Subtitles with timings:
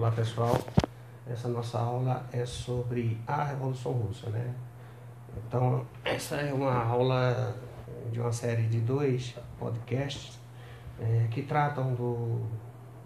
[0.00, 0.58] Olá pessoal,
[1.26, 4.54] essa nossa aula é sobre a Revolução Russa, né?
[5.36, 7.54] Então, essa é uma aula
[8.10, 10.40] de uma série de dois podcasts
[10.98, 12.46] é, que tratam do,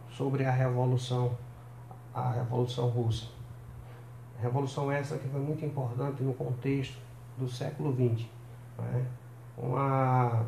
[0.09, 1.37] sobre a Revolução,
[2.15, 3.27] a Revolução Russa.
[4.41, 7.01] Revolução essa que foi muito importante no contexto
[7.37, 8.29] do século XX.
[8.79, 9.05] Né?
[9.59, 10.47] Uma,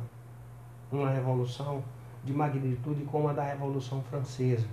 [0.92, 1.82] uma revolução
[2.24, 4.68] de magnitude como a da Revolução Francesa,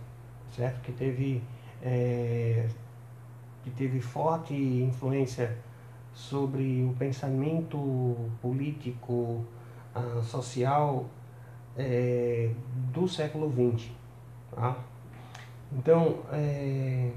[0.55, 0.79] certo?
[0.81, 1.41] Que teve,
[1.83, 2.67] é,
[3.63, 5.57] que teve forte influência
[6.13, 9.43] sobre o pensamento político,
[9.95, 11.05] uh, social
[11.77, 12.51] é,
[12.93, 13.89] do século XX.
[14.51, 14.77] Tá?
[15.71, 17.11] Então, é,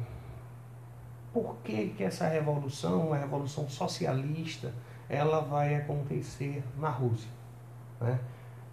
[1.33, 4.73] por que, que essa revolução, uma revolução socialista,
[5.09, 7.31] ela vai acontecer na Rússia?
[8.01, 8.19] Né?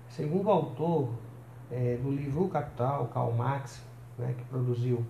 [0.10, 1.10] Segundo o autor
[1.70, 3.82] é, do livro Capital, Karl Marx,
[4.18, 5.06] né, que produziu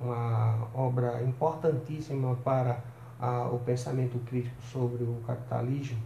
[0.00, 2.80] uma obra importantíssima para
[3.20, 6.02] a, o pensamento crítico sobre o capitalismo,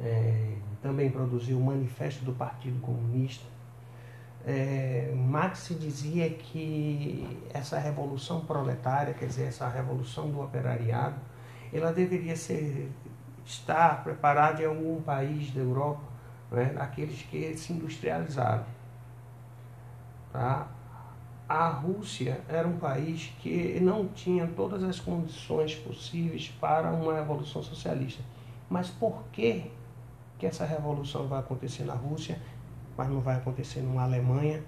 [0.00, 3.44] é, também produziu o Manifesto do Partido Comunista.
[4.46, 11.16] É, Marx dizia que essa revolução proletária, quer dizer, essa revolução do operariado,
[11.72, 12.90] ela deveria ser
[13.44, 16.02] estar preparada em algum país da Europa,
[16.50, 18.64] né, aqueles que se industrializaram.
[20.32, 20.68] Tá?
[21.48, 27.62] A Rússia era um país que não tinha todas as condições possíveis para uma revolução
[27.62, 28.22] socialista.
[28.68, 29.70] Mas por que,
[30.38, 32.38] que essa revolução vai acontecer na Rússia,
[32.98, 34.62] mas não vai acontecer numa Alemanha,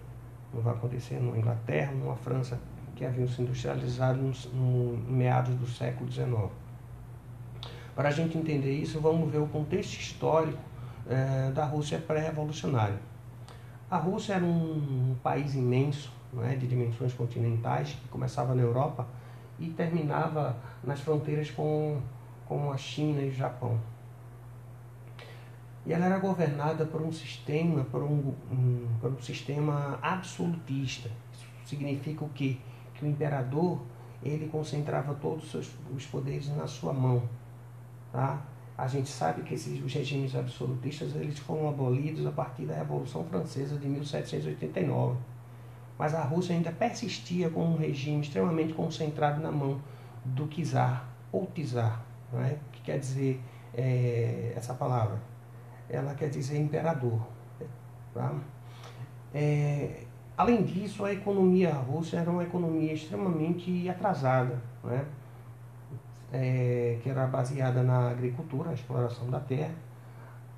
[0.54, 2.58] não vai acontecer numa Inglaterra, numa França,
[2.96, 6.50] que haviam se industrializado no, no meados do século XIX?
[7.94, 10.62] Para a gente entender isso, vamos ver o contexto histórico
[11.06, 12.98] é, da Rússia pré-revolucionária.
[13.90, 16.10] A Rússia era um, um país imenso,
[16.42, 19.06] é, de dimensões continentais, que começava na Europa
[19.58, 22.00] e terminava nas fronteiras com,
[22.46, 23.78] com a China e o Japão.
[25.84, 31.10] E ela era governada por um sistema, por um, um, por um sistema absolutista.
[31.32, 32.58] Isso significa o quê?
[32.94, 33.80] Que o imperador
[34.22, 37.22] ele concentrava todos os, os poderes na sua mão.
[38.12, 38.42] Tá?
[38.76, 43.24] A gente sabe que esses, os regimes absolutistas eles foram abolidos a partir da Revolução
[43.24, 45.16] Francesa de 1789
[46.00, 49.78] mas a Rússia ainda persistia com um regime extremamente concentrado na mão
[50.24, 52.02] do czar ou czar,
[52.32, 52.56] é?
[52.72, 53.38] que quer dizer
[53.74, 55.20] é, essa palavra.
[55.90, 57.20] Ela quer dizer imperador.
[58.14, 58.34] Tá?
[59.34, 60.04] É,
[60.38, 65.04] além disso, a economia russa era uma economia extremamente atrasada, né?
[66.32, 69.74] É, que era baseada na agricultura, a exploração da terra.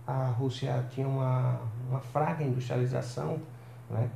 [0.07, 1.59] A Rússia tinha uma,
[1.91, 3.41] uma fraca industrialização,
[3.91, 4.09] né?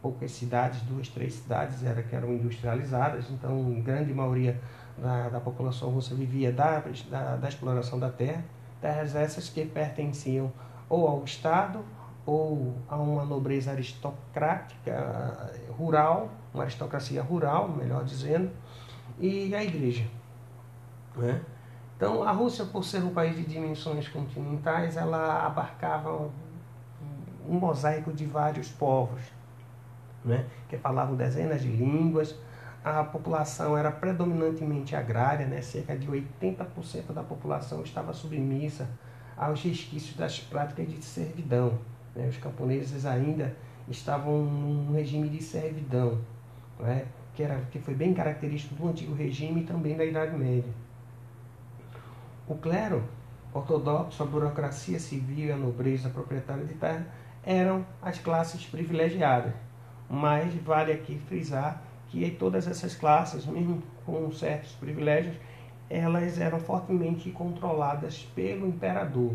[0.00, 4.60] Poucas cidades, duas, três cidades era, que eram industrializadas, então grande maioria
[4.98, 8.44] da, da população russa vivia da, da, da, exploração da terra,
[8.80, 10.52] terras essas que pertenciam
[10.88, 11.84] ou ao Estado
[12.24, 18.50] ou a uma nobreza aristocrática rural, uma aristocracia rural, melhor dizendo,
[19.18, 20.06] e a igreja.
[21.16, 21.40] Né?
[21.96, 26.30] Então a Rússia, por ser um país de dimensões continentais, ela abarcava
[27.48, 29.22] um mosaico de vários povos
[30.24, 32.36] né, que falavam dezenas de línguas.
[32.84, 38.88] A população era predominantemente agrária, né, cerca de 80% da população estava submissa
[39.36, 41.78] aos resquícios das práticas de servidão.
[42.14, 42.26] Né.
[42.28, 43.54] Os camponeses ainda
[43.88, 46.18] estavam num regime de servidão,
[46.78, 50.72] né, que, era, que foi bem característico do antigo regime e também da Idade Média.
[52.48, 53.04] O clero
[53.54, 57.06] ortodoxo, a burocracia civil e a nobreza proprietária de terra
[57.44, 59.52] eram as classes privilegiadas
[60.12, 65.34] mas vale aqui frisar que todas essas classes, mesmo com certos privilégios,
[65.88, 69.34] elas eram fortemente controladas pelo imperador,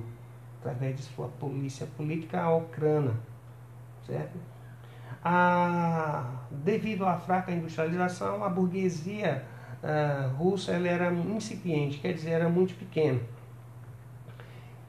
[0.59, 3.15] através de sua polícia política ocrana,
[4.05, 4.37] certo?
[5.23, 9.43] A, devido à fraca industrialização, a burguesia
[9.81, 13.19] uh, russa ela era incipiente, quer dizer, era muito pequena.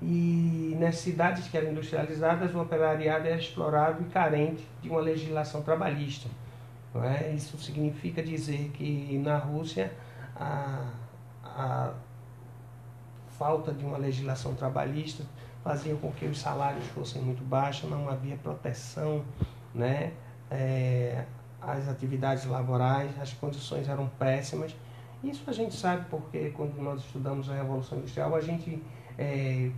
[0.01, 5.63] E nas cidades que eram industrializadas, o operariado era explorado e carente de uma legislação
[5.63, 6.29] trabalhista.
[6.95, 7.33] É?
[7.33, 9.93] Isso significa dizer que na Rússia
[10.35, 10.91] a,
[11.45, 11.93] a
[13.39, 15.25] falta de uma legislação trabalhista
[15.63, 19.25] fazia com que os salários fossem muito baixos, não havia proteção,
[19.75, 20.13] né?
[20.51, 21.25] É,
[21.61, 24.75] as atividades laborais, as condições eram péssimas.
[25.23, 28.83] Isso a gente sabe porque quando nós estudamos a Revolução Industrial, a gente
[29.19, 29.71] é,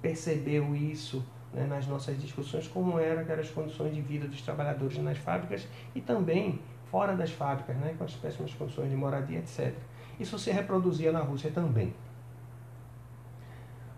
[0.00, 5.16] percebeu isso né, nas nossas discussões como eram as condições de vida dos trabalhadores nas
[5.16, 6.60] fábricas e também
[6.90, 9.74] fora das fábricas, né, com as péssimas condições de moradia, etc.
[10.18, 11.92] Isso se reproduzia na Rússia também.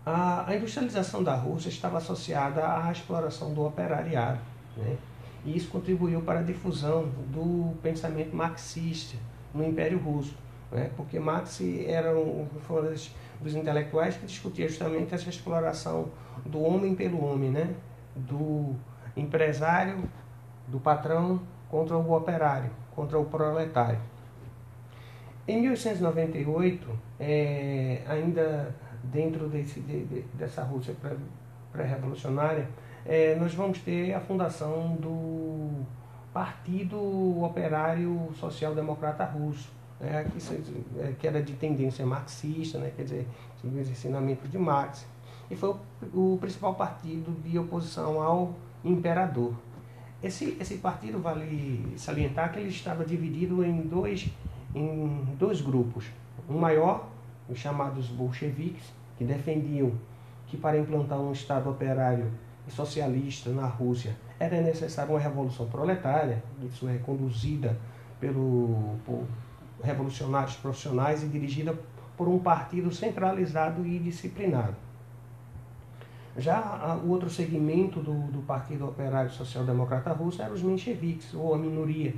[0.05, 4.39] A, a industrialização da Rússia estava associada à exploração do operariado,
[4.77, 4.97] né,
[5.45, 9.17] e isso contribuiu para a difusão do pensamento marxista
[9.53, 10.35] no Império Russo,
[10.71, 12.47] né, porque Marx era um, um
[13.41, 16.09] dos intelectuais que discutia justamente essa exploração
[16.45, 17.73] do homem pelo homem, né,
[18.15, 18.75] do
[19.15, 20.03] empresário,
[20.67, 23.99] do patrão contra o operário, contra o proletário.
[25.47, 30.93] Em 1898, é, ainda dentro desse, de, de, dessa Rússia
[31.71, 32.67] pré-revolucionária,
[33.05, 35.85] é, nós vamos ter a fundação do
[36.33, 40.29] Partido Operário Social Democrata Russo, né,
[41.19, 43.27] que, era de tendência marxista, né, quer dizer,
[43.61, 45.05] seguia os ensinamentos de Marx,
[45.49, 45.75] e foi
[46.13, 48.53] o, o principal partido de oposição ao
[48.83, 49.53] imperador.
[50.21, 54.29] Esse, esse partido, vale salientar que ele estava dividido em dois,
[54.73, 56.05] em dois grupos.
[56.49, 57.07] Um maior,
[57.47, 59.91] os chamados bolcheviques, que defendiam
[60.47, 62.31] que para implantar um Estado operário
[62.67, 67.77] e socialista na Rússia era necessária uma revolução proletária, isso é conduzida
[68.19, 68.95] pelo,
[69.81, 71.77] revolucionários profissionais e dirigida
[72.15, 74.75] por um partido centralizado e disciplinado.
[76.37, 81.53] Já o outro segmento do, do Partido Operário Social Democrata Russo eram os mencheviques, ou
[81.53, 82.13] a minoria.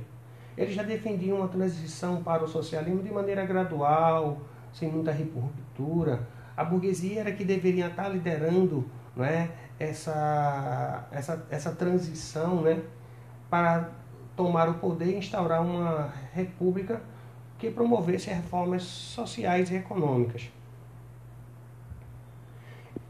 [0.56, 4.42] Eles já defendiam uma transição para o socialismo de maneira gradual,
[4.72, 6.28] sem muita ruptura.
[6.54, 8.84] A burguesia era que deveria estar liderando
[9.16, 12.82] não é, essa, essa, essa transição né,
[13.48, 13.88] para
[14.36, 17.00] tomar o poder e instaurar uma república
[17.60, 20.50] que promovesse reformas sociais e econômicas.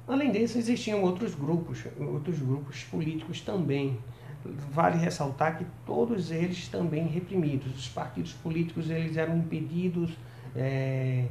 [0.08, 3.96] Além disso, existiam outros grupos, outros grupos políticos também.
[4.72, 7.72] Vale ressaltar que todos eles também reprimidos.
[7.76, 10.10] Os partidos políticos eles eram impedidos,
[10.56, 11.26] é,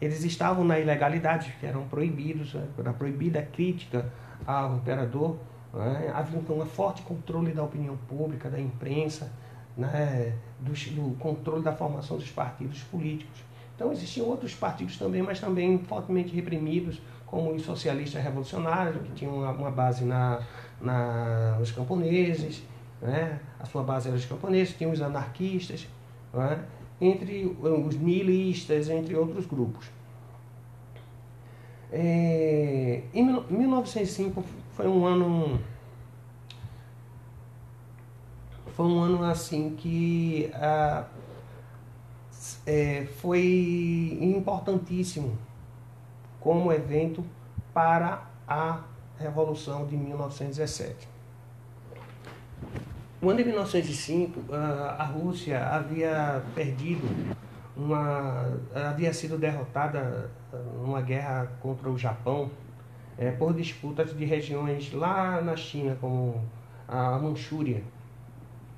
[0.00, 4.12] eles estavam na ilegalidade, eram proibidos, era proibida a crítica
[4.46, 5.36] ao imperador.
[5.74, 6.12] Né?
[6.14, 9.32] Havia então um forte controle da opinião pública, da imprensa,
[9.76, 10.34] né?
[10.60, 13.40] do, do controle da formação dos partidos políticos.
[13.74, 19.36] Então existiam outros partidos também, mas também fortemente reprimidos, como os socialistas revolucionários, que tinham
[19.36, 20.40] uma base na,
[20.80, 22.62] na, nos camponeses,
[23.00, 23.40] né?
[23.58, 25.88] a sua base era os camponeses, tinha os anarquistas,
[26.32, 26.62] né?
[27.00, 29.86] entre os nihilistas, entre outros grupos.
[31.90, 34.42] É, em 1905
[34.74, 35.58] foi um ano
[38.74, 41.04] foi um ano assim que ah,
[42.66, 45.36] é, foi importantíssimo
[46.40, 47.24] como evento
[47.72, 48.80] para a
[49.18, 51.08] Revolução de 1917.
[53.20, 57.06] No ano de 1905, a Rússia havia perdido
[57.76, 58.58] uma.
[58.74, 60.28] havia sido derrotada
[60.82, 62.50] numa guerra contra o Japão
[63.16, 66.42] é, por disputas de regiões lá na China, como
[66.88, 67.82] a Manchúria.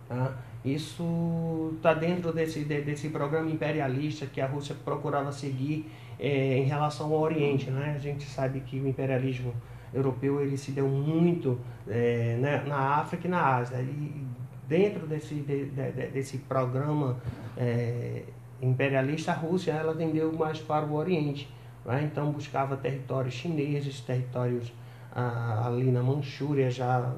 [0.08, 0.36] Tá?
[0.64, 7.12] Isso está dentro desse, desse programa imperialista que a Rússia procurava seguir é, em relação
[7.12, 7.70] ao Oriente.
[7.70, 7.92] Né?
[7.94, 9.54] A gente sabe que o imperialismo
[9.92, 13.80] europeu ele se deu muito é, né, na África e na Ásia.
[13.80, 14.26] E
[14.66, 17.18] dentro desse, de, de, desse programa
[17.56, 18.22] é,
[18.60, 21.48] imperialista, a Rússia ela tendeu mais para o Oriente.
[21.84, 22.08] Né?
[22.10, 24.72] Então buscava territórios chineses, territórios
[25.14, 27.14] ah, ali na Manchúria, já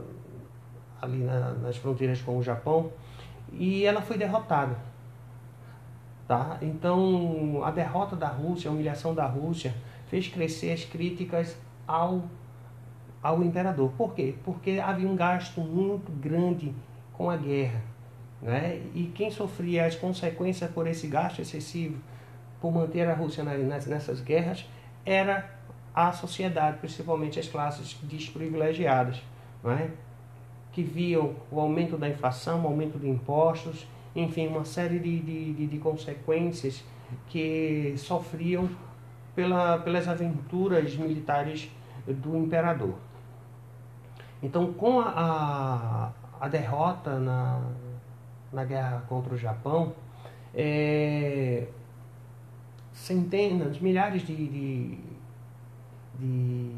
[1.00, 2.90] ali na, nas fronteiras com o Japão,
[3.52, 4.76] e ela foi derrotada.
[6.26, 6.58] Tá?
[6.60, 9.74] Então, a derrota da Rússia, a humilhação da Rússia,
[10.08, 12.24] fez crescer as críticas ao,
[13.22, 13.92] ao imperador.
[13.96, 14.34] Por quê?
[14.44, 16.74] Porque havia um gasto muito grande
[17.12, 17.80] com a guerra.
[18.42, 18.82] Né?
[18.94, 21.96] E quem sofria as consequências por esse gasto excessivo,
[22.60, 24.68] por manter a Rússia nessas guerras,
[25.04, 25.48] era
[25.94, 29.22] a sociedade, principalmente as classes desprivilegiadas,
[29.64, 29.90] né?
[30.76, 35.66] Que viam o aumento da inflação, o aumento de impostos enfim, uma série de, de,
[35.66, 36.82] de consequências
[37.28, 38.68] que sofriam
[39.34, 41.70] pela, pelas aventuras militares
[42.06, 42.94] do imperador.
[44.42, 45.12] Então, com a,
[46.40, 47.60] a, a derrota na,
[48.52, 49.92] na guerra contra o Japão,
[50.54, 51.66] é,
[52.92, 54.98] centenas, milhares de, de,
[56.18, 56.72] de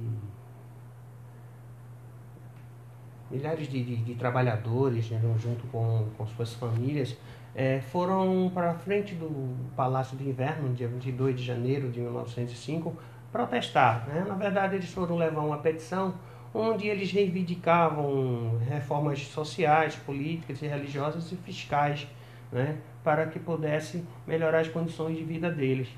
[3.30, 7.16] milhares de, de, de trabalhadores, né, junto com, com suas famílias,
[7.54, 12.96] é, foram para frente do Palácio de Inverno, dia 22 de janeiro de 1905,
[13.32, 14.06] protestar.
[14.08, 14.24] Né?
[14.26, 16.14] Na verdade, eles foram levar uma petição
[16.54, 22.06] onde eles reivindicavam reformas sociais, políticas e religiosas e fiscais,
[22.50, 25.88] né, para que pudesse melhorar as condições de vida deles.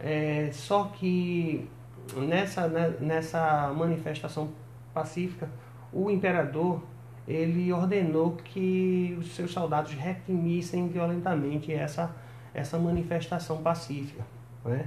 [0.00, 1.68] É, só que
[2.16, 4.50] nessa, né, nessa manifestação
[4.92, 5.48] pacífica,
[5.92, 6.82] o imperador
[7.26, 12.14] ele ordenou que os seus soldados reprimissem violentamente essa,
[12.52, 14.24] essa manifestação pacífica.
[14.64, 14.86] Né?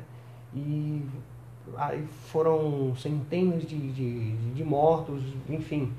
[0.53, 1.01] E
[1.77, 5.91] aí foram centenas de, de, de mortos, enfim.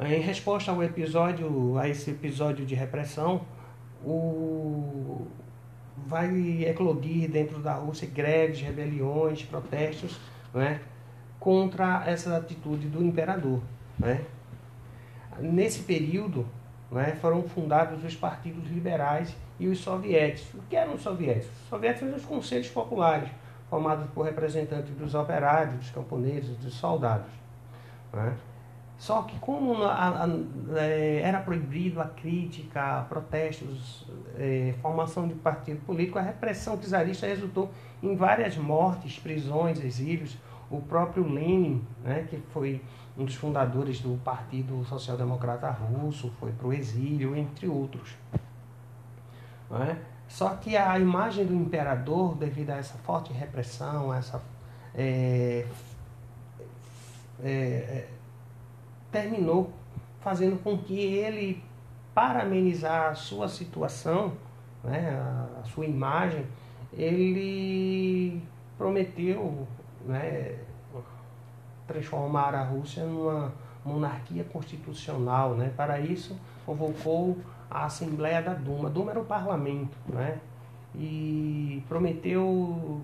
[0.00, 3.42] Em resposta ao episódio, a esse episódio de repressão,
[4.04, 5.26] o,
[6.06, 10.18] vai eclodir dentro da Rússia greves, rebeliões, protestos
[10.52, 10.80] né,
[11.42, 13.60] contra essa atitude do imperador.
[13.98, 14.24] Né.
[15.40, 16.46] Nesse período
[16.88, 20.54] né, foram fundados os partidos liberais e os soviéticos.
[20.54, 21.50] O que eram os soviéticos?
[21.64, 23.28] Os soviéticos eram os conselhos populares,
[23.68, 27.32] formados por representantes dos operários, dos camponeses, dos soldados.
[28.12, 28.36] Né.
[28.96, 30.28] Só que como a, a,
[30.76, 34.06] é, era proibido a crítica, protestos,
[34.38, 37.68] é, formação de partido político, a repressão czarista resultou
[38.00, 40.38] em várias mortes, prisões, exílios.
[40.72, 42.82] O próprio Lenin, né, que foi
[43.16, 48.16] um dos fundadores do Partido Social Democrata Russo, foi para o exílio, entre outros.
[49.70, 49.96] É?
[50.26, 54.42] Só que a imagem do imperador, devido a essa forte repressão, essa
[54.94, 55.66] é,
[57.42, 58.08] é,
[59.10, 59.70] terminou
[60.22, 61.62] fazendo com que ele,
[62.14, 64.32] para amenizar a sua situação,
[64.82, 65.10] né,
[65.60, 66.46] a, sua imagem,
[66.92, 68.42] ele
[68.78, 69.66] prometeu
[70.06, 70.58] né,
[71.86, 73.52] transformar a Rússia numa
[73.84, 75.54] monarquia constitucional.
[75.54, 75.72] Né?
[75.76, 77.38] Para isso, convocou
[77.70, 78.88] a Assembleia da Duma.
[78.88, 80.38] A Duma era o parlamento, né?
[80.94, 83.00] e prometeu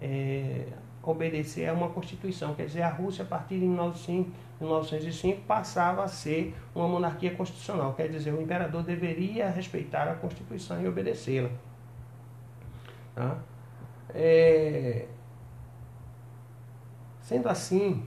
[0.00, 0.66] é,
[1.02, 2.54] obedecer a uma Constituição.
[2.54, 7.94] Quer dizer, a Rússia, a partir de 1905, passava a ser uma monarquia constitucional.
[7.94, 11.50] Quer dizer, o imperador deveria respeitar a Constituição e obedecê-la.
[13.14, 13.38] Tá?
[14.14, 15.06] É...
[17.32, 18.02] Sendo assim,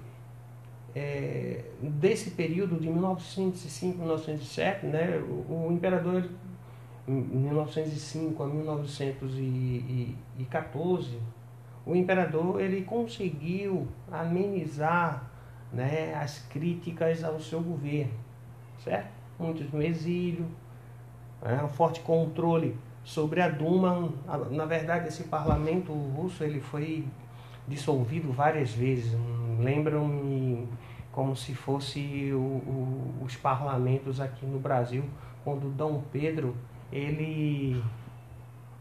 [0.96, 6.30] é, desse período de 1905 1907, né, o, o imperador
[7.08, 11.20] em 1905 a 1914
[11.88, 15.28] o imperador ele conseguiu amenizar
[15.74, 18.14] né, as críticas ao seu governo,
[18.84, 19.10] certo?
[19.40, 20.46] Muitos no exílio,
[21.42, 24.08] né, um forte controle sobre a Duma.
[24.52, 27.04] Na verdade, esse parlamento russo ele foi
[27.68, 29.12] dissolvido várias vezes.
[29.60, 30.68] Lembram-me
[31.12, 35.04] como se fosse o, o, os parlamentos aqui no Brasil,
[35.44, 36.56] quando Dom Pedro
[36.92, 37.82] ele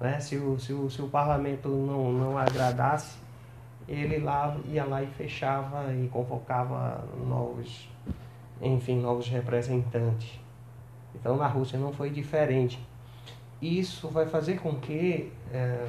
[0.04, 0.20] né?
[0.20, 3.16] Se, o, se, o, se o parlamento não, não agradasse,
[3.88, 7.88] ele lá ia lá e fechava e convocava novos,
[8.60, 10.38] enfim, novos representantes.
[11.14, 12.78] Então na Rússia não foi diferente.
[13.62, 15.88] Isso vai fazer com que é,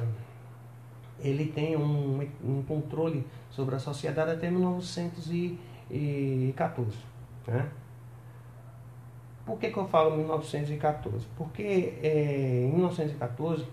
[1.20, 6.98] ele tenha um, um controle sobre a sociedade até 1914.
[7.46, 7.66] Né?
[9.44, 11.26] Por que, que eu falo 1914?
[11.36, 13.66] Porque é, em 1914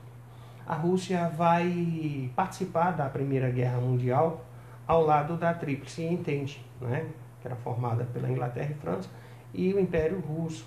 [0.66, 4.46] a Rússia vai participar da Primeira Guerra Mundial
[4.88, 7.08] ao lado da Tríplice Entente, né?
[7.42, 9.10] que era formada pela Inglaterra e França,
[9.54, 10.66] e o Império Russo,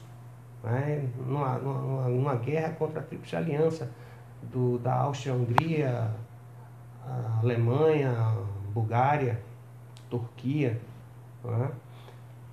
[0.63, 1.09] né?
[1.27, 3.91] numa, numa, numa guerra contra a Tríplice Aliança
[4.43, 6.11] do, da Áustria-Hungria,
[7.43, 8.13] Alemanha,
[8.73, 9.41] Bulgária,
[10.11, 10.81] Turquia.
[11.45, 11.71] Né?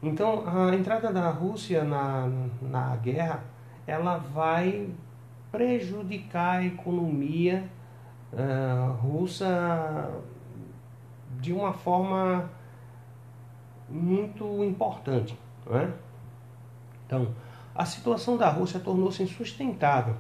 [0.02, 2.30] Então, a entrada da Rússia na,
[2.62, 3.44] na guerra,
[3.88, 4.90] ela vai
[5.52, 7.70] prejudicar a economia
[8.34, 10.10] uh, russa
[11.40, 12.50] de uma forma
[13.90, 15.38] muito importante.
[15.70, 15.90] É?
[17.06, 17.34] Então,
[17.76, 20.16] a situação da Rússia tornou-se insustentável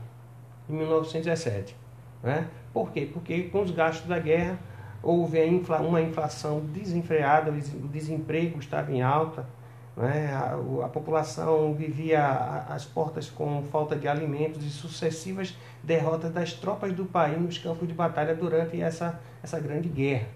[0.69, 1.75] em 1917.
[2.21, 2.49] Né?
[2.73, 3.09] Por quê?
[3.11, 4.57] Porque com os gastos da guerra
[5.01, 5.39] houve
[5.81, 9.45] uma inflação desenfreada, o desemprego estava em alta,
[9.95, 10.33] né?
[10.33, 12.25] A, a, população vivia
[12.67, 17.87] às portas com falta de alimentos e sucessivas derrotas das tropas do país nos campos
[17.87, 20.27] de batalha durante essa, essa grande guerra.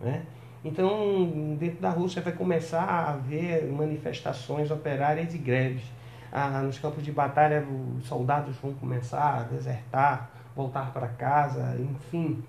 [0.00, 0.22] Né?
[0.64, 5.84] Então, dentro da Rússia vai começar a haver manifestações operárias e greves.
[6.32, 7.64] Ah, nos campos de batalha,
[7.96, 12.42] os soldados vão começar a desertar, voltar para casa, enfim.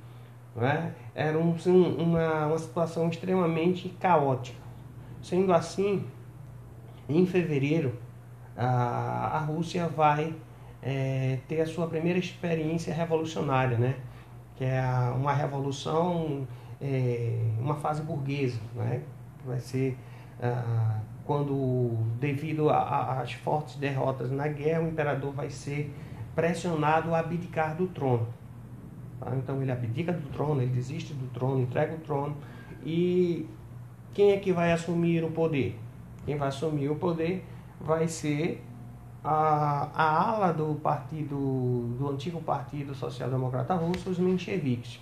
[0.55, 0.93] Né?
[1.13, 1.55] Era um,
[1.97, 4.57] uma, uma situação extremamente caótica.
[5.21, 6.05] Sendo assim,
[7.09, 7.97] em fevereiro,
[8.55, 10.35] a, a Rússia vai
[10.81, 13.95] é, ter a sua primeira experiência revolucionária, né?
[14.55, 14.81] que é
[15.15, 16.47] uma revolução,
[16.79, 18.59] é, uma fase burguesa.
[18.75, 19.01] Né?
[19.45, 19.97] Vai ser
[21.25, 25.93] quando, devido às fortes derrotas na guerra, o imperador vai ser
[26.35, 28.27] pressionado a abdicar do trono.
[29.19, 29.33] Tá?
[29.35, 32.35] Então ele abdica do trono, ele desiste do trono, entrega o trono.
[32.83, 33.47] E
[34.13, 35.79] quem é que vai assumir o poder?
[36.25, 37.43] Quem vai assumir o poder
[37.79, 38.63] vai ser
[39.23, 44.99] a, a ala do partido, do antigo Partido Social Democrata Russo, os mencheviques.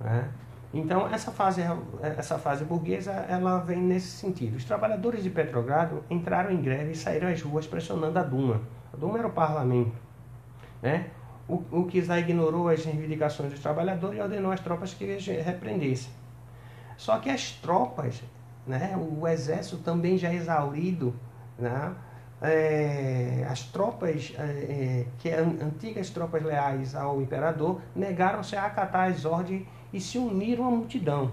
[0.00, 0.30] Né?
[0.74, 1.62] Então essa fase,
[2.02, 4.56] essa fase burguesa, ela vem nesse sentido.
[4.56, 8.60] Os trabalhadores de Petrogrado entraram em greve e saíram às ruas pressionando a Duma.
[8.92, 9.94] A Duma era o parlamento.
[10.82, 11.10] Né?
[11.48, 16.10] O, o Kizar ignorou as reivindicações dos trabalhadores e ordenou às tropas que repreendessem.
[16.96, 18.20] Só que as tropas,
[18.66, 21.14] né, o exército também já exaurido,
[21.58, 21.94] né,
[22.42, 29.66] é, as tropas, é que antigas tropas leais ao imperador, negaram-se a acatar as ordens
[29.94, 31.30] e se uniram à multidão.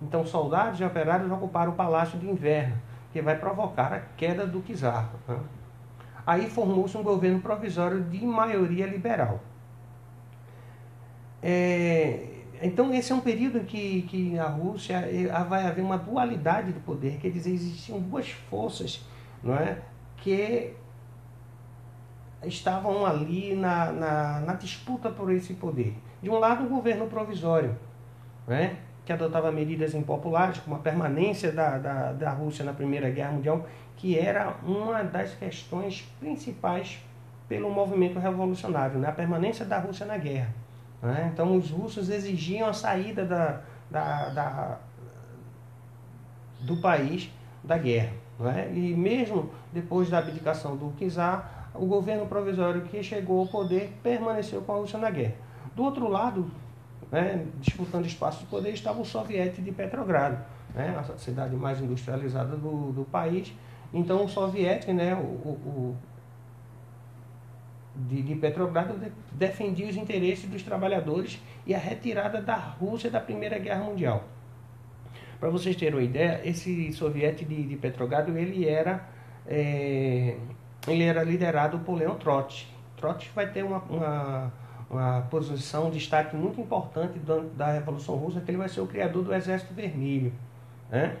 [0.00, 2.76] Então, soldados e operários ocuparam o palácio de inverno,
[3.12, 5.10] que vai provocar a queda do czar.
[5.26, 5.36] Né?
[6.24, 9.40] Aí formou-se um governo provisório de maioria liberal.
[11.42, 16.72] É, então, esse é um período que, que na Rússia eh, vai haver uma dualidade
[16.72, 19.04] do poder, quer dizer, existiam duas forças
[19.42, 19.78] não é,
[20.16, 20.74] que
[22.44, 25.96] estavam ali na, na, na disputa por esse poder.
[26.22, 27.76] De um lado, o governo provisório,
[28.48, 33.32] é, que adotava medidas impopulares, como a permanência da, da, da Rússia na Primeira Guerra
[33.32, 36.98] Mundial, que era uma das questões principais
[37.48, 39.08] pelo movimento revolucionário, né?
[39.08, 40.54] a permanência da Rússia na guerra.
[41.02, 41.30] Né?
[41.32, 44.78] Então, os russos exigiam a saída da, da, da
[46.60, 47.30] do país
[47.64, 48.12] da guerra.
[48.38, 48.70] Né?
[48.74, 54.60] E mesmo depois da abdicação do czar, o governo provisório que chegou ao poder permaneceu
[54.62, 55.34] com a Rússia na guerra.
[55.74, 56.50] Do outro lado,
[57.10, 60.38] né, disputando espaço de poder, estava o soviético de Petrogrado,
[60.74, 63.52] né, a cidade mais industrializada do, do país.
[63.92, 65.96] Então, o soviético, né, o, o,
[67.94, 68.94] de, de Petrogrado
[69.32, 74.24] defendia os interesses dos trabalhadores e a retirada da Rússia da Primeira Guerra Mundial.
[75.40, 79.08] Para vocês terem uma ideia, esse soviético de, de Petrogrado ele era,
[79.46, 80.36] é,
[80.86, 82.66] ele era liderado por Leon Trotsky.
[82.96, 84.52] Trotsky vai ter uma, uma,
[84.90, 87.18] uma posição, um destaque muito importante
[87.56, 90.32] da Revolução Russa, que ele vai ser o criador do Exército Vermelho.
[90.90, 91.16] Né?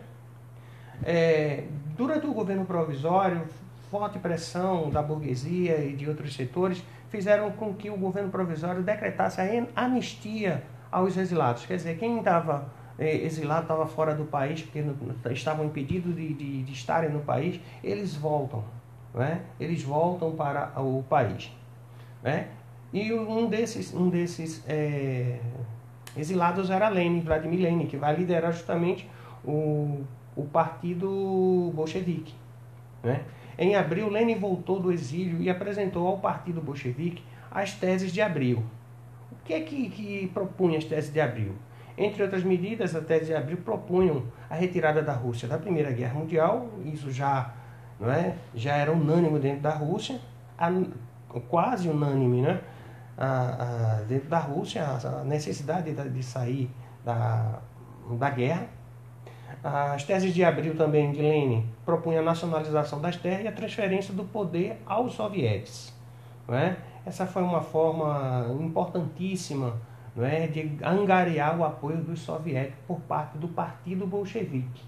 [1.04, 1.64] É,
[1.96, 3.46] durante o governo provisório,
[3.90, 9.40] forte pressão da burguesia e de outros setores fizeram com que o governo provisório decretasse
[9.40, 11.64] a anistia aos exilados.
[11.66, 14.84] Quer dizer, quem estava eh, exilado, estava fora do país, porque
[15.32, 18.64] estavam impedidos de, de, de estarem no país, eles voltam.
[19.14, 19.42] Né?
[19.58, 21.50] Eles voltam para o país.
[22.22, 22.48] Né?
[22.92, 25.38] E um desses, um desses é,
[26.16, 29.08] exilados era Lenin, Vladimir Lenin, que vai liderar justamente
[29.44, 30.00] o,
[30.34, 32.34] o partido bolchevique.
[33.02, 33.22] Né?
[33.58, 38.62] Em abril, Lenin voltou do exílio e apresentou ao Partido Bolchevique as teses de abril.
[39.32, 41.54] O que é que, que propunha as teses de abril?
[41.96, 46.14] Entre outras medidas, as teses de abril propunham a retirada da Rússia da Primeira Guerra
[46.14, 47.52] Mundial, isso já,
[47.98, 50.20] não é, já era unânime dentro da Rússia,
[50.56, 50.70] a,
[51.48, 52.60] quase unânime né,
[53.18, 56.70] a, a, dentro da Rússia, a necessidade de, de sair
[57.04, 57.58] da,
[58.18, 58.78] da guerra
[59.62, 64.14] as teses de abril também de Lenin propunham a nacionalização das terras e a transferência
[64.14, 65.92] do poder aos sovietes.
[66.46, 66.76] Não é?
[67.04, 69.76] Essa foi uma forma importantíssima
[70.14, 74.82] não é, de angariar o apoio dos soviéticos por parte do Partido Bolchevique.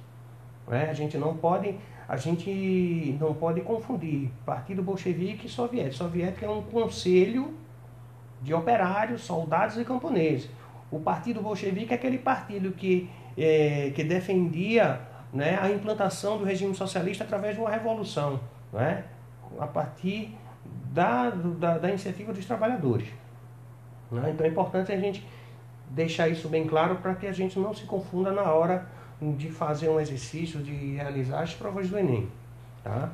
[0.67, 0.89] Não é?
[0.89, 1.77] A gente não pode
[2.09, 5.95] a gente não pode confundir Partido Bolchevique e Soviético.
[5.95, 7.55] Soviético é um conselho
[8.41, 10.49] de operários, soldados e camponeses.
[10.91, 15.01] O Partido Bolchevique é aquele partido que é, que defendia
[15.33, 18.41] né, a implantação do regime socialista através de uma revolução,
[18.73, 19.05] né,
[19.59, 20.37] a partir
[20.93, 23.09] da, da, da iniciativa dos trabalhadores.
[24.11, 24.31] Né?
[24.35, 25.27] Então é importante a gente
[25.89, 28.87] deixar isso bem claro para que a gente não se confunda na hora
[29.21, 32.29] de fazer um exercício, de realizar as provas do Enem.
[32.83, 33.11] Tá?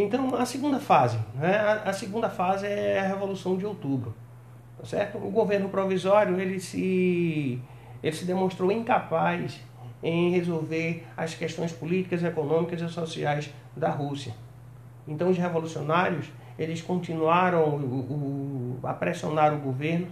[0.00, 1.58] Então, a segunda fase, né?
[1.84, 4.14] a, segunda fase é a Revolução de Outubro,
[4.78, 5.18] tá certo?
[5.18, 7.60] O governo provisório ele se
[8.00, 9.60] ele se demonstrou incapaz
[10.00, 14.32] em resolver as questões políticas, econômicas e sociais da Rússia.
[15.08, 20.06] Então, os revolucionários eles continuaram o, o, a pressionar o governo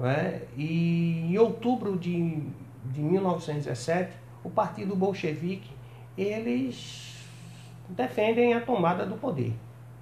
[0.00, 0.40] é?
[0.56, 2.42] e em outubro de,
[2.86, 4.10] de 1917
[4.42, 5.70] o partido bolchevique
[6.18, 7.11] eles
[7.92, 9.52] defendem a tomada do poder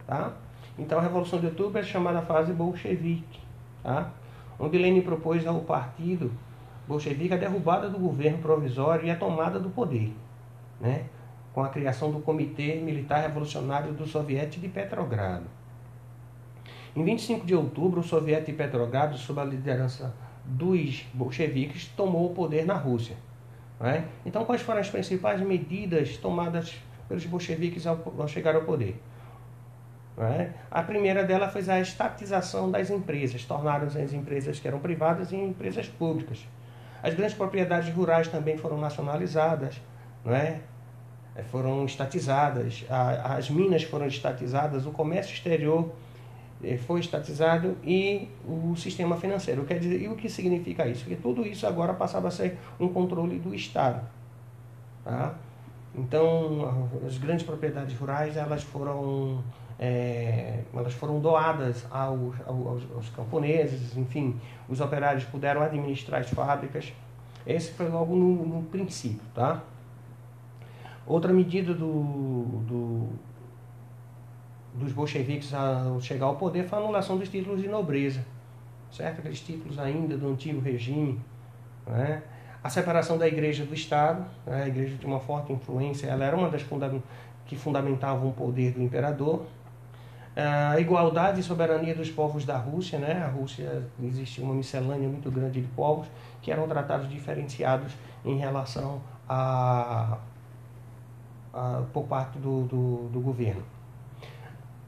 [0.07, 0.33] tá?
[0.79, 3.41] então a revolução de outubro é chamada fase bolchevique
[3.83, 4.11] tá?
[4.59, 6.31] onde Lenin propôs ao partido
[6.91, 10.13] bolchevique a derrubada do governo provisório e a tomada do poder,
[10.81, 11.05] né?
[11.55, 15.45] com a criação do Comitê Militar Revolucionário do Soviete de Petrogrado.
[16.95, 20.13] Em 25 de outubro, o Soviete de Petrogrado, sob a liderança
[20.45, 23.17] dos bolcheviques, tomou o poder na Rússia.
[23.79, 24.07] Né?
[24.27, 26.77] Então, quais foram as principais medidas tomadas
[27.11, 28.95] pelos bolcheviques ao, ao chegar ao poder?
[30.17, 30.55] Né?
[30.71, 35.49] A primeira dela foi a estatização das empresas, tornaram as empresas que eram privadas em
[35.49, 36.47] empresas públicas.
[37.03, 39.81] As grandes propriedades rurais também foram nacionalizadas,
[40.27, 40.61] é?
[41.35, 45.91] é foram estatizadas, as minas foram estatizadas, o comércio exterior
[46.63, 49.65] eh, foi estatizado e o sistema financeiro.
[49.65, 51.07] Quer dizer, e o que significa isso?
[51.07, 54.07] Que tudo isso agora passava a ser um controle do Estado.
[55.03, 55.35] Tá?
[55.95, 59.43] Então, as grandes propriedades rurais elas foram
[59.79, 66.93] é, elas foram doadas aos, aos, aos, camponeses, enfim, os operários puderam administrar as fábricas.
[67.47, 69.63] Esse foi logo no, no princípio, tá?
[71.07, 72.03] Outra medida do,
[72.69, 73.09] do,
[74.75, 78.25] dos bolcheviques ao chegar ao poder foi a anulação dos títulos de nobreza,
[78.93, 79.21] certo?
[79.21, 81.19] Aqueles títulos ainda do antigo regime,
[81.87, 82.23] né?
[82.63, 84.65] A separação da igreja do Estado, né?
[84.65, 86.93] a igreja tinha uma forte influência, ela era uma das funda
[87.47, 89.47] que fundamentavam o poder do imperador,
[90.37, 93.23] a igualdade e soberania dos povos da Rússia, né?
[93.23, 96.07] A Rússia existia uma miscelânea muito grande de povos
[96.41, 97.93] que eram tratados diferenciados
[98.25, 100.19] em relação a,
[101.53, 103.63] a por parte do, do, do, governo.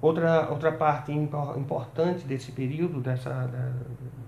[0.02, 3.48] Outra, outra parte importante desse período, dessa,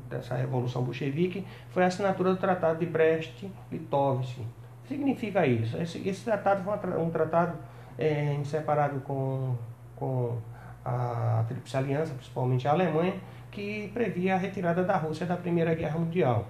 [0.09, 4.39] dessa revolução bolchevique, foi a assinatura do Tratado de Brest-Litovsk.
[4.87, 5.77] Significa isso?
[5.77, 7.59] Esse, esse tratado foi um tratado
[7.99, 9.57] é, separado com,
[9.97, 10.39] com
[10.85, 13.15] a Tríplice Aliança, principalmente a Alemanha,
[13.51, 16.47] que previa a retirada da Rússia da Primeira Guerra Mundial.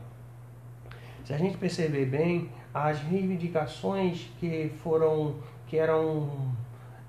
[1.24, 6.52] Se a gente perceber bem, as reivindicações que foram que eram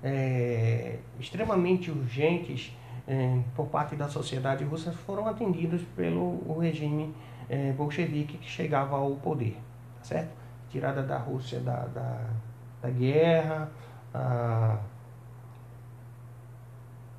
[0.02, 7.14] é, extremamente urgentes é, por parte da sociedade russa foram atendidas pelo regime
[7.48, 9.56] é, bolchevique que chegava ao poder,
[9.98, 10.30] tá certo?
[10.70, 12.20] Tirada da Rússia da, da,
[12.82, 13.70] da guerra,
[14.12, 14.78] a,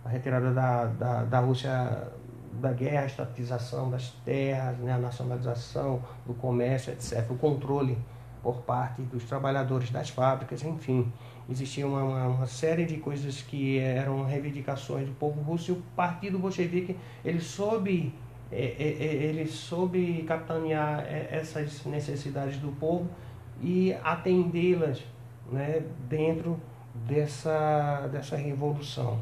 [0.04, 2.12] a retirada da, da, da Rússia
[2.54, 7.98] da guerra, a estatização das terras, né, a nacionalização do comércio, etc., o controle
[8.42, 11.12] por parte dos trabalhadores das fábricas, enfim,
[11.50, 15.82] existia uma, uma, uma, série de coisas que eram reivindicações do povo russo e o
[15.96, 18.14] Partido Bolchevique ele soube
[18.52, 23.10] é, é, é, ele soube capitanear essas necessidades do povo
[23.62, 25.04] e atendê-las
[25.52, 26.60] né, dentro
[27.06, 29.20] dessa, dessa revolução.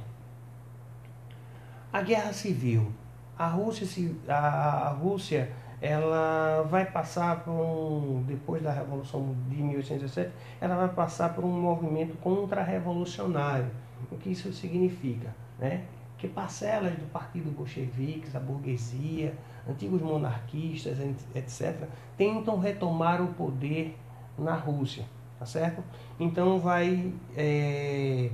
[1.92, 2.92] A guerra civil.
[3.38, 5.52] A Rússia, a, Rússia
[5.86, 11.52] ela vai passar por um, depois da Revolução de 1817, ela vai passar por um
[11.52, 13.70] movimento contra-revolucionário.
[14.12, 15.34] O que isso significa?
[15.60, 15.84] Né?
[16.18, 19.34] Que parcelas do Partido Bolchevique, a burguesia,
[19.70, 20.98] antigos monarquistas,
[21.36, 23.98] etc., tentam retomar o poder
[24.38, 25.06] na Rússia,
[25.38, 25.84] tá certo?
[26.20, 28.32] Então vai, é,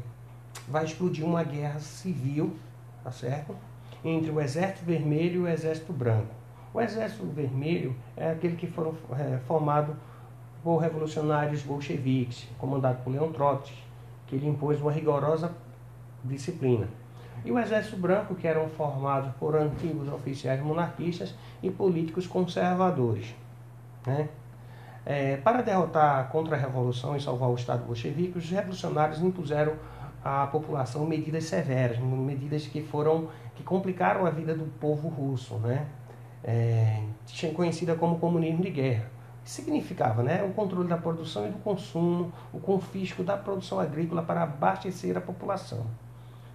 [0.67, 2.55] vai explodir uma guerra civil
[3.03, 3.55] tá certo?
[4.03, 6.40] Entre o Exército Vermelho e o Exército Branco.
[6.73, 9.95] O Exército Vermelho é aquele que foram é, formado
[10.63, 13.77] por revolucionários bolcheviques, comandado por Leon Trotsky,
[14.27, 15.51] que ele impôs uma rigorosa
[16.23, 16.87] disciplina.
[17.43, 23.35] E o Exército Branco, que eram formados por antigos oficiais monarquistas e políticos conservadores.
[24.05, 24.29] Né?
[25.05, 29.73] É, para derrotar a contra-revolução e salvar o Estado bolchevique, os revolucionários impuseram
[30.23, 35.87] à população medidas severas, medidas que foram que complicaram a vida do povo russo, né?
[36.43, 37.03] É,
[37.55, 39.09] conhecida como comunismo de guerra.
[39.43, 40.43] Que significava, né?
[40.43, 45.21] O controle da produção e do consumo, o confisco da produção agrícola para abastecer a
[45.21, 45.85] população.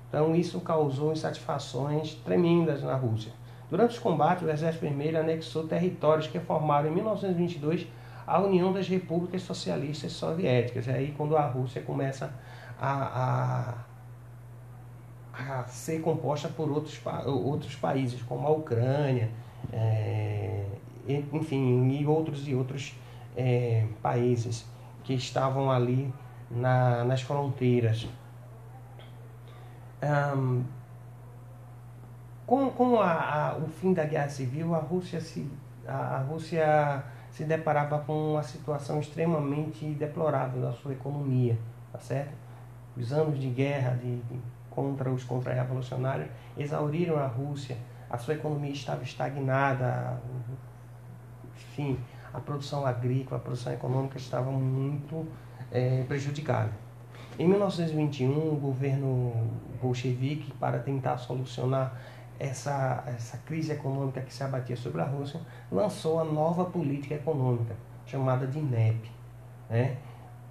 [0.08, 3.32] Então isso causou insatisfações tremendas na Rússia.
[3.68, 7.86] Durante os combates, o Exército Vermelho anexou territórios que formaram em 1922
[8.26, 10.86] a União das Repúblicas Socialistas Soviéticas.
[10.88, 12.32] É aí quando a Rússia começa
[12.80, 13.74] a,
[15.34, 19.30] a, a ser composta por outros, outros países, como a Ucrânia,
[19.72, 20.64] é,
[21.32, 22.94] enfim, e outros e outros
[23.36, 24.66] é, países
[25.04, 26.12] que estavam ali
[26.50, 28.08] na, nas fronteiras.
[30.02, 30.64] Um,
[32.46, 35.50] com com a, a, o fim da guerra civil, a Rússia se,
[35.86, 41.58] a, a Rússia se deparava com uma situação extremamente deplorável na sua economia,
[41.92, 42.32] tá certo?
[42.96, 47.76] Os anos de guerra de, de contra os contra-revolucionários exauriram a Rússia,
[48.10, 50.20] a sua economia estava estagnada,
[51.56, 51.98] enfim,
[52.32, 55.26] a produção agrícola, a produção econômica estava muito
[55.70, 56.70] é, prejudicada.
[57.38, 59.32] Em 1921, o governo
[59.80, 61.94] bolchevique, para tentar solucionar
[62.38, 65.40] essa, essa crise econômica que se abatia sobre a Rússia,
[65.70, 67.74] lançou a nova política econômica,
[68.06, 69.10] chamada de NEP.
[69.68, 69.96] Né?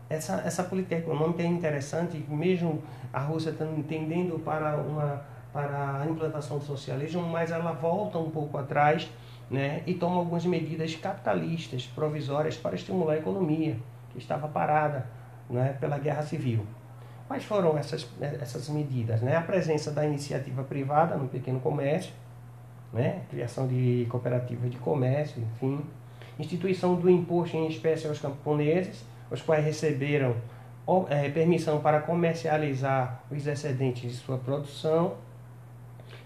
[0.10, 3.52] Essa, essa política econômica é interessante, mesmo a Rússia
[3.88, 9.10] tendendo para, uma, para a implantação do socialismo, mas ela volta um pouco atrás
[9.50, 13.78] né, e toma algumas medidas capitalistas, provisórias, para estimular a economia,
[14.12, 15.08] que estava parada
[15.50, 16.66] né, pela guerra civil.
[17.26, 19.22] Quais foram essas, essas medidas?
[19.22, 19.38] Né?
[19.38, 22.12] A presença da iniciativa privada no pequeno comércio,
[22.92, 23.22] né?
[23.30, 25.80] criação de cooperativas de comércio, enfim,
[26.38, 30.36] instituição do imposto em espécie aos camponeses, os quais receberam
[31.08, 35.24] é, permissão para comercializar os excedentes de sua produção,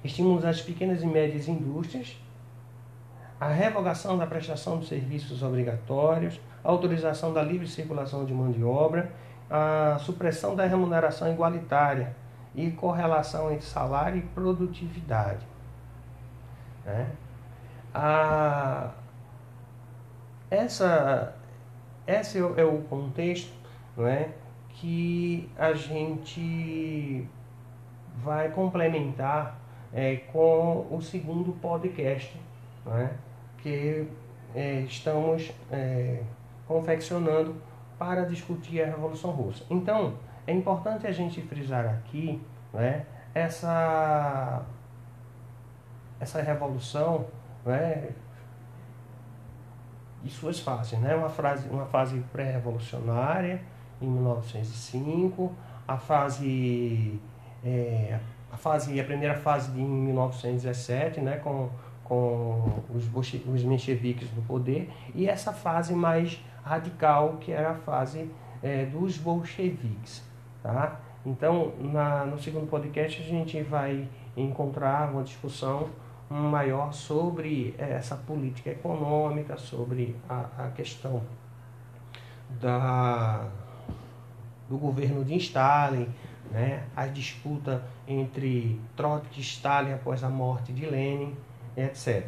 [0.03, 2.17] estímulos às pequenas e médias indústrias,
[3.39, 8.63] a revogação da prestação de serviços obrigatórios, a autorização da livre circulação de mão de
[8.63, 9.11] obra,
[9.49, 12.15] a supressão da remuneração igualitária
[12.53, 15.45] e correlação entre salário e produtividade.
[16.85, 17.07] Né?
[17.93, 18.91] A,
[20.51, 21.35] essa,
[22.05, 23.53] esse é o contexto
[23.95, 24.29] não é,
[24.69, 27.27] que a gente
[28.23, 29.58] vai complementar
[29.93, 32.39] é, com o segundo podcast
[32.87, 33.09] é,
[33.57, 34.07] que
[34.55, 36.21] é, estamos é,
[36.67, 37.55] confeccionando
[37.97, 39.63] para discutir a Revolução Russa.
[39.69, 40.13] Então,
[40.47, 42.41] é importante a gente frisar aqui
[42.73, 44.63] né, essa,
[46.19, 47.27] essa revolução
[47.65, 48.09] né,
[50.23, 50.97] e suas fases.
[50.99, 51.15] Né?
[51.15, 53.61] Uma, frase, uma fase pré-revolucionária,
[54.01, 55.53] em 1905,
[55.87, 57.19] a fase,
[57.63, 58.17] é,
[58.59, 61.69] fase, a primeira fase de 1917, né, com,
[62.03, 63.05] com os,
[63.45, 68.29] os mencheviques no poder, e essa fase mais radical, que era a fase
[68.61, 70.23] é, dos bolcheviques.
[70.61, 70.99] Tá?
[71.25, 75.89] Então, na, no segundo podcast, a gente vai encontrar uma discussão
[76.29, 81.21] maior sobre é, essa política econômica, sobre a, a questão
[82.61, 83.47] da,
[84.69, 86.07] do governo de Stalin,
[86.51, 91.35] né, a disputa entre Trotsky e Stalin após a morte de Lenin,
[91.77, 92.27] etc.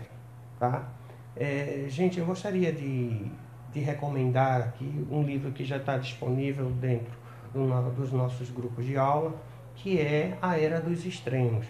[0.59, 0.87] Tá?
[1.35, 3.31] É, gente, eu gostaria de
[3.71, 7.11] de recomendar aqui um livro que já está disponível dentro
[7.53, 9.33] do, dos nossos grupos de aula,
[9.75, 11.65] que é A Era dos Extremos.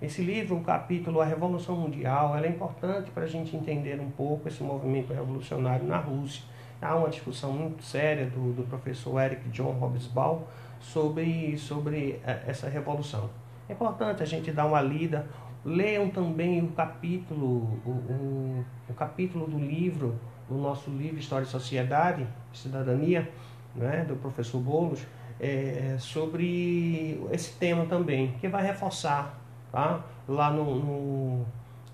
[0.00, 4.46] Esse livro, o capítulo A Revolução Mundial, é importante para a gente entender um pouco
[4.46, 6.44] esse movimento revolucionário na Rússia.
[6.80, 10.42] Há uma discussão muito séria do, do professor Eric John Hobsbawm
[10.80, 13.30] sobre, sobre é, essa revolução.
[13.68, 15.26] É importante a gente dar uma lida.
[15.64, 21.48] Leiam também o capítulo, o, o, o capítulo do livro no nosso livro História e
[21.48, 23.30] Sociedade, Cidadania,
[23.74, 25.06] né, do professor Bolos,
[25.38, 29.38] é, sobre esse tema também, que vai reforçar.
[29.70, 30.02] Tá?
[30.26, 31.46] Lá no, no,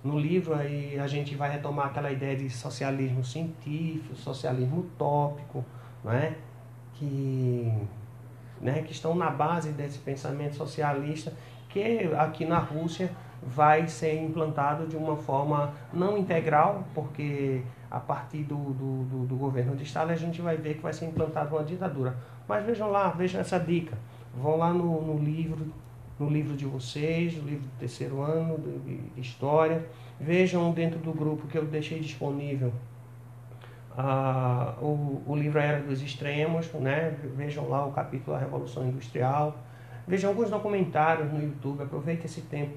[0.02, 5.64] no, livro aí a gente vai retomar aquela ideia de socialismo científico, socialismo utópico,
[6.04, 6.36] né?
[6.94, 7.72] que,
[8.64, 11.32] né, que estão na base desse pensamento socialista
[11.68, 13.10] que aqui na Rússia
[13.42, 19.36] vai ser implantado de uma forma não integral, porque a partir do, do, do, do
[19.36, 22.16] governo de Estado, a gente vai ver que vai ser implantada uma ditadura.
[22.48, 23.98] Mas vejam lá, vejam essa dica.
[24.34, 25.66] Vão lá no, no livro,
[26.18, 29.84] no livro de vocês, no livro do terceiro ano de, História.
[30.18, 32.72] Vejam dentro do grupo que eu deixei disponível
[33.96, 37.16] ah, o, o livro Era dos Extremos, né?
[37.36, 39.56] Vejam lá o capítulo da Revolução Industrial.
[40.06, 41.82] Vejam alguns documentários no YouTube.
[41.82, 42.76] Aproveite esse tempo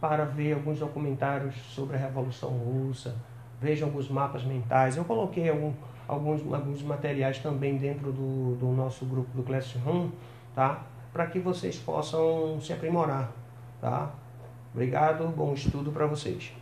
[0.00, 3.14] para ver alguns documentários sobre a Revolução Russa
[3.60, 4.96] vejam alguns mapas mentais.
[4.96, 5.72] Eu coloquei algum,
[6.06, 10.10] alguns, alguns materiais também dentro do, do nosso grupo do Classroom,
[10.54, 10.82] tá?
[11.12, 13.30] Para que vocês possam se aprimorar,
[13.80, 14.10] tá?
[14.72, 16.52] Obrigado, bom estudo para vocês.